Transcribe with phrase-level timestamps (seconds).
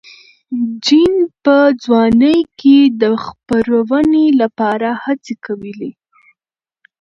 [0.85, 1.13] جین
[1.43, 5.91] په ځوانۍ کې د خپرونې لپاره هڅې کولې.